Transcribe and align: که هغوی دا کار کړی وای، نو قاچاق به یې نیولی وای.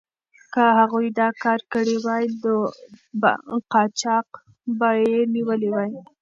که 0.53 0.63
هغوی 0.79 1.07
دا 1.19 1.27
کار 1.43 1.59
کړی 1.73 1.95
وای، 2.05 2.25
نو 2.43 2.53
قاچاق 3.73 4.27
به 4.77 4.89
یې 5.03 5.19
نیولی 5.33 5.69
وای. 5.71 5.91